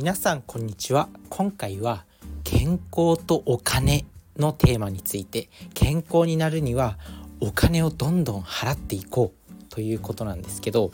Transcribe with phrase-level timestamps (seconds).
[0.00, 1.10] 皆さんこんにちは。
[1.28, 2.06] 今回は
[2.42, 4.06] 健康とお金
[4.38, 6.96] のテーマについて健康になるには
[7.38, 10.90] お金をどんどん払っていこうということなんですけど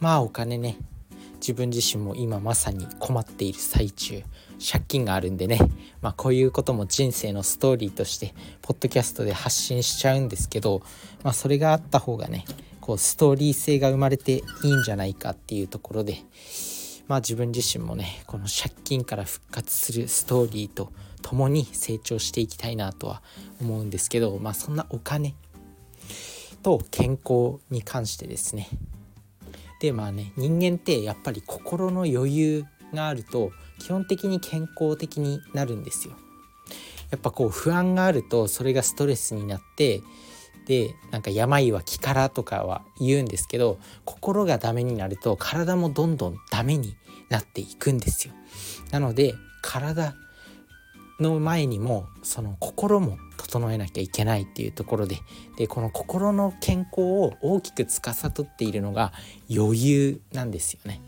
[0.00, 0.78] まあお金ね
[1.42, 4.22] 自分自身も今まさに困っている最中
[4.66, 5.58] 借金があるんでね、
[6.00, 10.80] まあ、こういうことも人生のストーリーとしてポッドキャストで発信しちゃうんですけど、
[11.22, 12.46] まあ、それがあった方がね
[12.80, 16.22] こうストーリー性が生まれていいんじゃないかっていうところで
[17.08, 23.22] まあ自分自身もねこの借金から復活するストーリーと共に成長していきたいなとは
[23.60, 25.34] 思うんですけどまあそんなお金
[26.62, 28.68] と健康に関してですね
[29.80, 36.14] でまあね人間ってやっぱり心の余裕があると基本的に健康的になるんですよ。
[37.10, 40.02] やっぱこう不安があるとそれがストレスになって
[40.66, 46.96] でなんか病は気からとかは言うんですけど心がダメになると体もどんどんダメに
[47.28, 48.34] なっていくんですよ。
[48.90, 50.14] なので体
[51.20, 55.16] の前にもその心も整えなきゃいけないっていうところで
[55.56, 59.12] でこの心の健康を大きく司っているのが
[59.50, 61.00] 余裕なんですよね。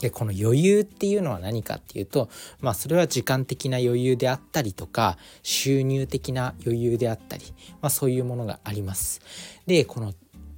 [0.00, 2.28] でこの余裕っていうのは何かっていうと
[2.60, 7.44] まあそれは時間的な余裕であったりとか収入的な余裕であったり、
[7.80, 9.20] まあ、そういうものがあります。
[9.66, 10.12] でこの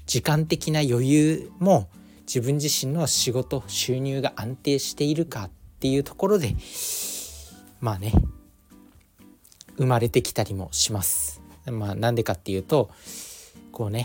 [0.07, 1.89] 時間的な余裕も
[2.27, 6.55] 自分自身の仕事収入が安定しているかっていうところで
[7.81, 8.13] まあね
[9.77, 11.41] 生まれてきたりもします。
[11.67, 12.91] まあなんでかっていうと
[13.73, 14.05] こうね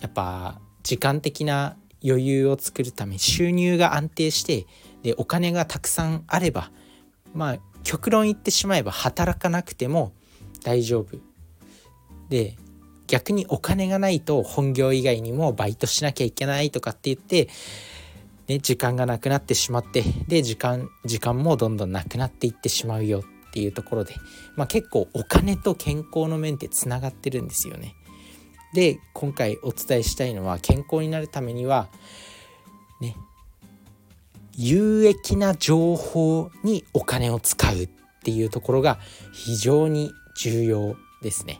[0.00, 4.66] やっぱ時間的な余裕を作るため収入が安定して
[5.02, 6.70] でお金がたくさんあれば
[7.34, 10.12] まあ極論言ってしまえば働かなくても
[10.64, 11.18] 大丈夫
[12.28, 12.56] で
[13.10, 17.48] 逆にお金がないと本業以外にもバイトしなきゃいけないとかって言って、
[18.46, 24.14] ね、時間がなくなってしまってで時間時間もどんどんなくなっていってしまうよっていうところで、
[24.54, 27.96] まあ、結構お金と健康の面ってつながってるんですよね。
[28.74, 31.88] で今回お伝えしたいのは健康になるためには
[33.00, 33.16] ね
[34.56, 37.88] 有益な情報にお金を使うっ
[38.22, 39.00] ていうところが
[39.32, 41.58] 非常に重要ですね。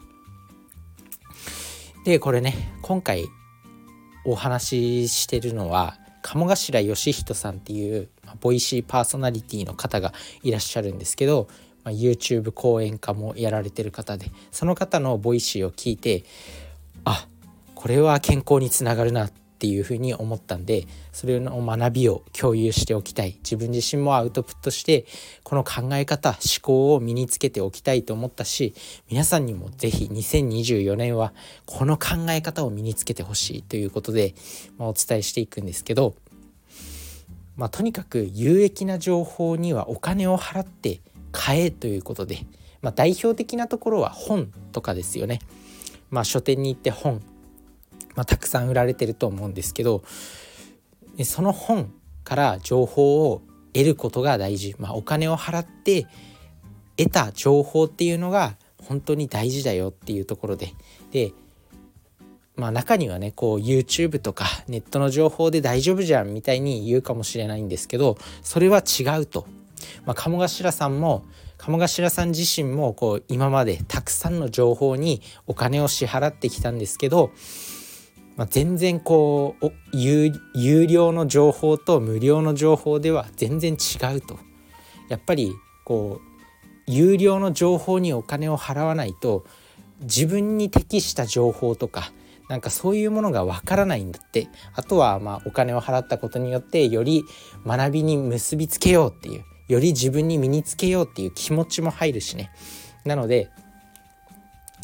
[2.05, 3.29] でこれね今回
[4.25, 8.09] お話ししてるのは鴨頭義人さんっていう
[8.41, 10.13] ボイシーパーソナリティの方が
[10.43, 11.49] いらっしゃるんですけど、
[11.85, 16.25] まあ、YouTube 講演家もやられてる方でその方のボイシーを聞いて
[17.05, 17.27] あ
[17.75, 25.05] これは健康につながるなっていうふうに思ったんでそれの学びを共有しておきたい自分自身もアウトプットして
[25.43, 28.73] この考え方思考を身につけておきたいと思ったし
[29.11, 31.35] 皆さんにも是非2024年は
[31.67, 34.35] この考え方を身につけてほしいということで、
[34.79, 36.15] まあ、お伝えしていくんですけど、
[37.57, 42.47] まあ、とにかく有益な情報にはお金を払って買えということで、
[42.81, 45.41] まあ、代表的なところは本とかですよね。
[46.09, 47.23] まあ、書店に行って本、
[48.21, 50.03] まあ、たくさん売られてると思うんですけど
[51.25, 51.91] その本
[52.23, 53.41] から情報を
[53.73, 56.07] 得ることが大事、まあ、お金を払って
[56.99, 60.75] 得た情報っていうのが本当に大事だよっていうところで。
[61.13, 61.33] で
[62.57, 69.47] まあ中にはねこう YouTube とかネットの情報で大丈夫じゃんみたいに言うかもしれないんですけどそれは違うと、
[70.05, 71.25] まあ、鴨頭さんも
[71.57, 77.33] 鴨頭さん自身もこう今までたくさんの情報にお金を支払ってきたんですけど、
[78.41, 80.33] まあ、全然こう有
[80.87, 84.39] 料の情報と無料の情報では全然違うと。
[85.11, 85.53] やっぱり
[85.85, 89.45] こう有料の情報にお金を払わないと
[90.01, 92.15] 自分に適した情報とか
[92.49, 97.25] なんかそういうものがわからないんだってあとはまあお金を払ったことによってより
[97.67, 102.51] 学びに結びつけようっていうより自分に身につけようっていう気持ちも入るしね
[103.05, 103.51] なので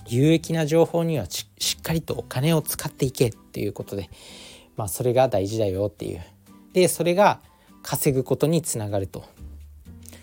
[0.09, 1.47] 有益な情報にはし
[1.79, 4.11] っかりとお金を使っていけっていうことで
[4.77, 6.23] まあそれが大事だよっていう。
[6.73, 7.41] でそれが
[7.83, 9.21] 稼ぐことにつながると、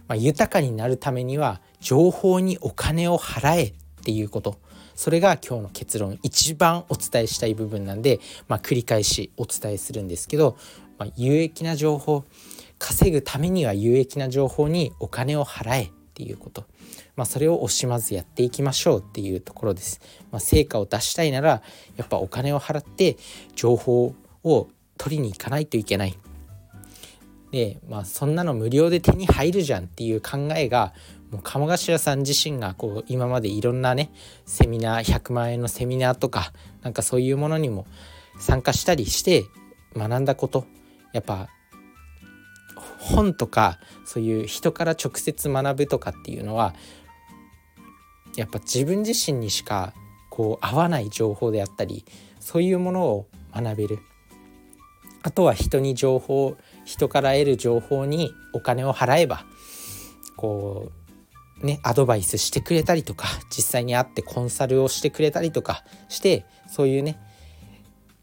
[0.08, 4.58] まあ、豊かになるためには情報にお金を払えっていうこと。
[4.96, 10.56] それが今日の結論一番お伝えしたい部分なんで、まあ、繰り返しお伝えするんですけど、
[11.00, 12.26] まあ、有益な情報
[12.78, 15.92] 稼ぐためには有益な情報にお金を払え。
[16.14, 16.66] っていうこと、
[17.16, 20.00] まあ、それを惜しまずやっていきましょうっていうところです。
[20.32, 21.64] まあ、成果を出したいなら
[21.98, 23.18] やっぱお金を払って
[23.56, 24.14] 情報
[24.44, 24.68] を
[24.98, 26.18] 取りに行かないといけない。
[27.52, 30.94] でまあそんなの無料で手に入るじゃんっていう考えが
[31.32, 34.12] もう鴨頭さん自身がこう今までいろんなね
[34.46, 37.86] セミナー100万円のセミナーとかなんかそういうものにも
[38.40, 39.46] 参加したりして
[39.96, 40.66] 学んだこと
[41.12, 41.50] やっぱ
[43.04, 46.74] 本とかそういう人から直接学ぶとかっていうのは
[48.36, 49.94] やっぱ自分自身にしか
[50.30, 52.06] こう合わない情報であったり
[52.40, 54.00] そういうものを学べる。
[55.22, 59.46] あとは人に情報人から得る情報にお金を払えば
[60.36, 60.92] こ
[61.62, 67.18] うねアドバイスしてくれたりとか実際に会ってコンサルをしてくれたりとかしてそういうね、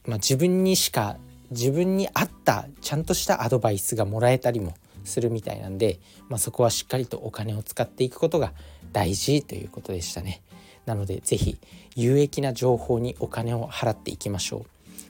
[0.07, 1.17] まあ、自分にしか
[1.51, 4.75] 自分に合ったちゃんとしたアドバイスがもらえたりも
[5.05, 5.99] するみたいなんで、
[6.29, 8.53] まあ、そこはしっかりとお金を使っていくことが
[8.93, 10.43] 大事ということでしたね。
[10.87, 11.59] なので是非
[11.95, 14.65] 有益な情報にお金を払っていきましょう。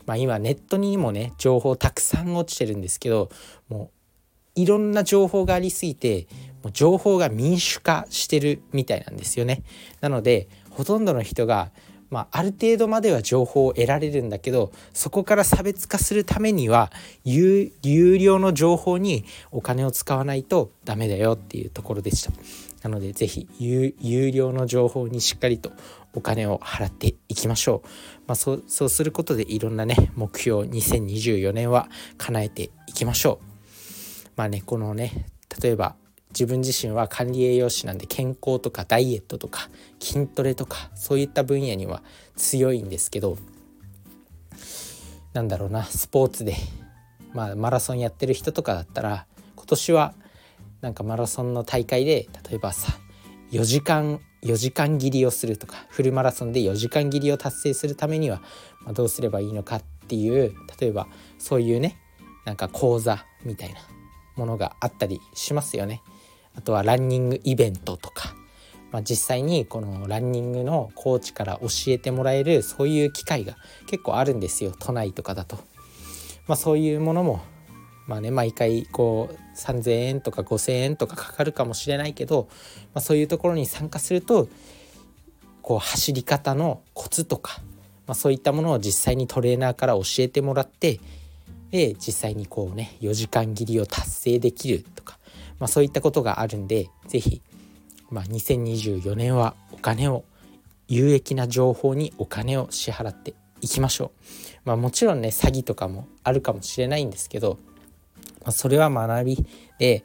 [0.06, 3.30] まあ、今ネットにもね情報たくさん落ちてるんですけど
[3.68, 3.90] も
[4.56, 6.26] ういろんな情報がありすぎて
[6.62, 9.62] もう情報が民主化してるみたいなんですよね。
[10.00, 11.70] なのでほとんどの人が
[12.10, 16.90] まあ、ある程度までは情報を得られるんだけどそこから差別化するためには
[17.24, 17.72] 有
[18.18, 22.32] 料の情報にお金を使わないとダメだよっていうところでした。
[22.82, 25.70] なので是非有料の情報にしっかりと
[26.14, 27.88] お金を払っていきましょう、
[28.26, 34.30] まあ、そうそうすることでいろんなね目標2024年は叶えていきましょう。
[34.36, 35.26] まあねこのね
[35.62, 35.94] 例えば
[36.30, 39.68] 自分自身は管理栄養士なんで健康とかダイエットとか
[40.00, 42.02] 筋トレとかそういった分野には
[42.36, 43.36] 強いんですけど
[45.32, 46.54] なんだろうなスポーツで、
[47.32, 50.14] まあ、マラソンやってる人とかだったら今年は
[50.80, 52.92] なんかマラソンの大会で例えばさ
[53.52, 58.40] 4時間4時間切りをするとかフルマラソンで4時間切りを達成するためには、
[58.84, 61.06] ま、どうすればいいのかっていう例えば
[61.38, 61.98] そういうね
[62.46, 63.80] なんか講座みたいな
[64.36, 66.02] ものがあったりしますよね。
[66.60, 68.34] あとはランニングイベントとか、
[68.92, 75.56] まあ、実際にこのランニングのコーチから教えてもらえるそういう機会が結構あるんですよ都内とかだと。
[76.46, 77.40] まあ、そういうものも
[78.06, 82.48] まあね毎回こう3,000円とか5,000円とかかかるかもしれないけど、
[82.92, 84.46] まあ、そういうところに参加すると
[85.62, 87.62] こう走り方のコツとか、
[88.06, 91.00] まあ、そういったものを実際にトレーナーから教えてもらって
[91.70, 95.19] で実際にこうね4時間切りを達成できるとか
[95.60, 97.42] まあ、そういったことがあるんで是非、
[98.10, 100.24] まあ、2024年はお金を
[100.88, 104.10] 有益な情報にお金を支払っていきましょう。
[104.64, 107.58] まあ、もちろんね詐欺とかもあるかもしれないんですけど、
[108.42, 109.46] まあ、それは学び
[109.78, 110.04] で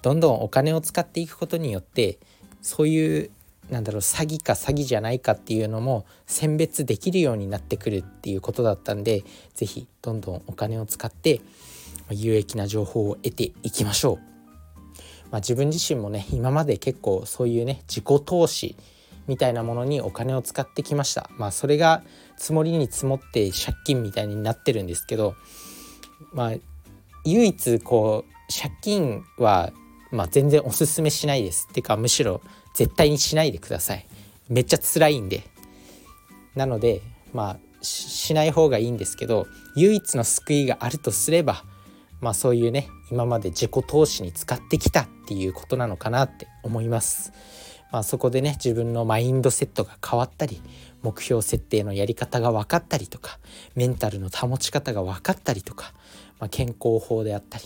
[0.00, 2.18] どんどんお金を使っていくことによって
[2.62, 3.30] そういう
[3.70, 11.40] なんだろう詐欺か詐欺じゃないかっていうのも選別できるようになってくるっていうことだったんで是非どんどんお金を使って
[12.10, 14.31] 有益な情報を得ていきましょう。
[15.32, 18.76] まあ、自分自身もね今まで結構そういうね自己投資
[19.26, 21.30] みたいなものにお金を使ってきました。
[21.38, 22.02] まあそれが
[22.36, 25.34] 積もりに積もって借金みたいになってるんですけど
[26.32, 26.52] まあ
[27.24, 29.72] 唯一こう借金は
[30.10, 31.66] まあ全然おすすめしないです。
[31.70, 32.42] っていうかむしろ
[32.74, 34.06] 絶対にしないでください。
[34.50, 35.44] めっちゃ辛いんで。
[36.54, 37.00] なので
[37.32, 39.46] まあしない方がいいんですけど
[39.76, 41.64] 唯一の救いがあるとすれば
[42.22, 47.32] まあそういうね今まで自己投資に使ってきたっていうことなのかなって思います。
[47.90, 50.62] まあ、そこでね自分のマインドセットが変わったり
[51.02, 53.38] 目標設定のやり方が分かったりとか
[53.74, 55.92] メンタルの保ち方が分かったりとか、
[56.40, 57.64] まあ、健康法であったり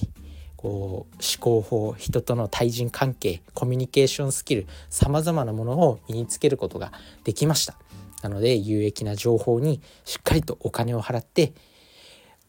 [0.56, 6.90] こう思考法人との対人関係コミュニケーションスキルさまざまなものを身につけることが
[7.22, 7.76] できました
[8.22, 11.52] なので有益な情報にしっかりとお金を払って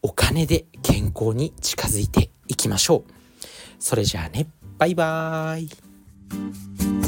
[0.01, 3.11] お金で健康に近づいていきましょう。
[3.79, 7.06] それじゃあね、バイバーイ。